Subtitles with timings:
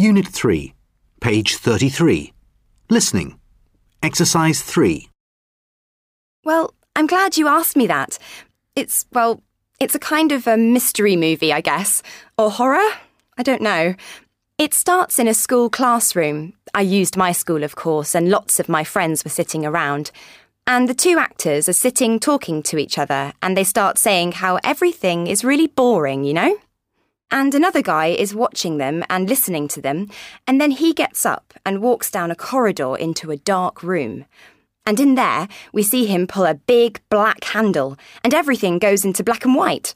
[0.00, 0.74] Unit 3,
[1.20, 2.32] page 33.
[2.88, 3.36] Listening.
[4.00, 5.10] Exercise 3.
[6.44, 8.16] Well, I'm glad you asked me that.
[8.76, 9.42] It's, well,
[9.80, 12.04] it's a kind of a mystery movie, I guess.
[12.38, 12.92] Or horror?
[13.38, 13.96] I don't know.
[14.56, 16.52] It starts in a school classroom.
[16.72, 20.12] I used my school, of course, and lots of my friends were sitting around.
[20.64, 24.60] And the two actors are sitting talking to each other, and they start saying how
[24.62, 26.56] everything is really boring, you know?
[27.30, 30.08] And another guy is watching them and listening to them,
[30.46, 34.24] and then he gets up and walks down a corridor into a dark room.
[34.86, 39.22] And in there, we see him pull a big black handle, and everything goes into
[39.22, 39.94] black and white.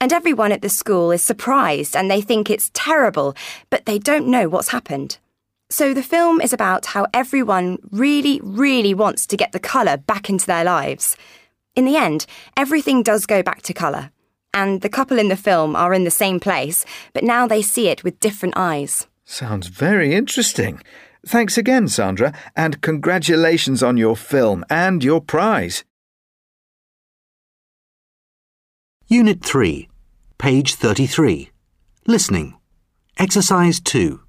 [0.00, 3.36] And everyone at the school is surprised and they think it's terrible,
[3.70, 5.18] but they don't know what's happened.
[5.70, 10.28] So the film is about how everyone really, really wants to get the colour back
[10.28, 11.16] into their lives.
[11.76, 14.10] In the end, everything does go back to colour
[14.54, 17.88] and the couple in the film are in the same place, but now they see
[17.88, 19.06] it with different eyes.
[19.24, 20.80] Sounds very interesting.
[21.26, 25.84] Thanks again, Sandra, and congratulations on your film and your prize.
[29.08, 29.88] Unit 3,
[30.38, 31.50] page 33.
[32.06, 32.54] Listening.
[33.18, 34.20] Exercise 2.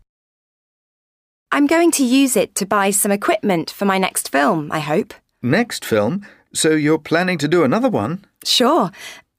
[1.52, 5.14] I'm going to use it to buy some equipment for my next film, I hope.
[5.42, 6.26] Next film?
[6.54, 8.26] So you're planning to do another one?
[8.44, 8.92] Sure.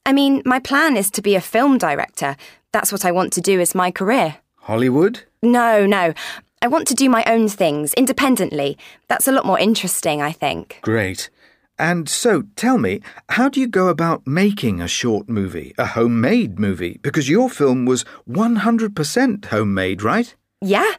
[0.06, 2.36] I mean, my plan is to be a film director.
[2.70, 4.36] That's what I want to do as my career.
[4.54, 5.24] Hollywood?
[5.42, 6.14] No, no.
[6.62, 8.78] I want to do my own things independently.
[9.08, 10.78] That's a lot more interesting, I think.
[10.82, 11.28] Great.
[11.76, 16.60] And so, tell me, how do you go about making a short movie, a homemade
[16.60, 17.00] movie?
[17.02, 20.34] Because your film was 100% homemade, right?
[20.60, 20.92] Yeah.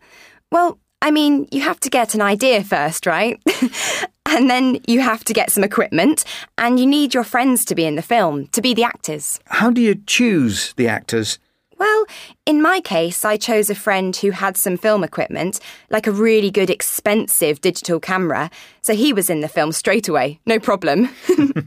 [0.52, 3.42] Well, I mean, you have to get an idea first, right?
[4.28, 6.26] and then you have to get some equipment,
[6.58, 9.40] and you need your friends to be in the film, to be the actors.
[9.46, 11.40] How do you choose the actors?
[11.80, 12.06] Well,
[12.46, 16.50] in my case, I chose a friend who had some film equipment, like a really
[16.50, 18.50] good, expensive digital camera,
[18.82, 21.10] so he was in the film straight away, no problem.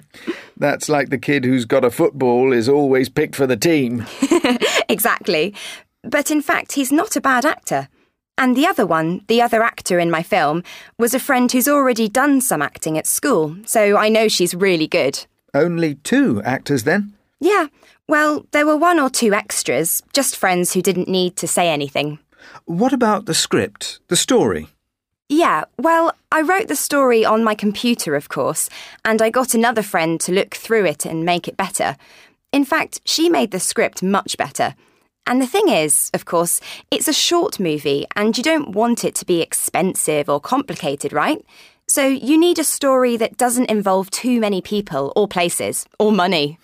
[0.57, 4.05] That's like the kid who's got a football is always picked for the team.
[4.89, 5.55] exactly.
[6.03, 7.89] But in fact, he's not a bad actor.
[8.41, 10.65] And the other one, the other actor in my film,
[10.99, 14.87] was a friend who's already done some acting at school, so I know she's really
[14.87, 15.27] good.
[15.53, 17.13] Only two actors then?
[17.39, 17.67] Yeah.
[18.09, 22.19] Well, there were one or two extras, just friends who didn't need to say anything.
[22.65, 24.69] What about the script, the story?
[25.29, 28.71] Yeah, well, I wrote the story on my computer, of course,
[29.05, 31.99] and I got another friend to look through it and make it better.
[32.53, 34.75] In fact, she made the script much better.
[35.27, 36.61] And the thing is, of course,
[36.91, 41.45] it's a short movie and you don't want it to be expensive or complicated, right?
[41.89, 46.59] So you need a story that doesn't involve too many people or places or money.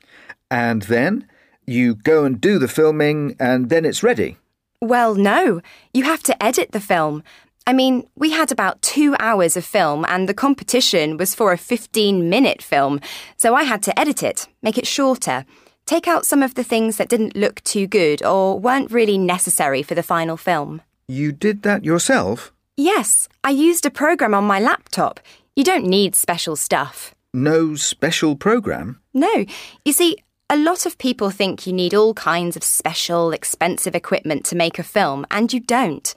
[0.50, 1.26] and then
[1.66, 4.36] you go and do the filming and then it's ready.
[4.80, 5.60] Well, no.
[5.92, 7.22] You have to edit the film.
[7.66, 11.58] I mean, we had about two hours of film and the competition was for a
[11.58, 13.00] 15 minute film,
[13.36, 15.44] so I had to edit it, make it shorter.
[15.88, 19.82] Take out some of the things that didn't look too good or weren't really necessary
[19.82, 20.82] for the final film.
[21.08, 22.52] You did that yourself?
[22.76, 25.18] Yes, I used a program on my laptop.
[25.56, 27.14] You don't need special stuff.
[27.32, 29.00] No special program?
[29.14, 29.46] No.
[29.86, 30.18] You see,
[30.50, 34.78] a lot of people think you need all kinds of special, expensive equipment to make
[34.78, 36.14] a film, and you don't.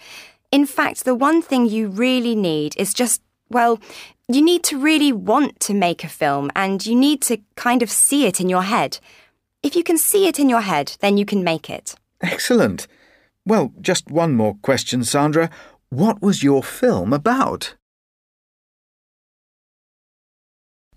[0.51, 3.79] In fact, the one thing you really need is just, well,
[4.27, 7.89] you need to really want to make a film and you need to kind of
[7.89, 8.99] see it in your head.
[9.63, 11.93] If you can see it in your head, then you can make it.
[12.21, 12.87] Excellent.
[13.45, 15.51] Well, just one more question, Sandra.
[15.89, 17.75] What was your film about?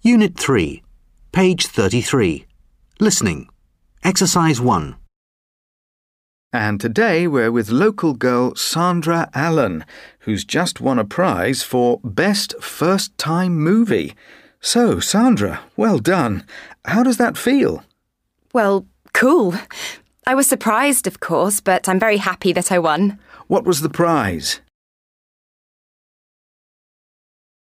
[0.01, 0.83] Unit 3,
[1.33, 2.47] page 33.
[3.01, 3.49] Listening.
[4.03, 4.97] Exercise 1.
[6.53, 9.85] And today we're with local girl Sandra Allen,
[10.21, 14.15] who's just won a prize for Best First Time Movie.
[14.61, 16.47] So, Sandra, well done.
[16.85, 17.83] How does that feel?
[18.55, 19.53] Well, cool.
[20.29, 23.19] I was surprised, of course, but I'm very happy that I won.
[23.49, 24.61] What was the prize?